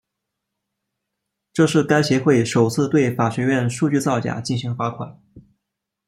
[1.53, 5.21] 这是该协会首次对法学院数据造假进行罚款。